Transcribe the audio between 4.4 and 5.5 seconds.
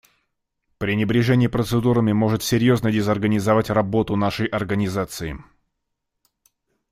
Организации.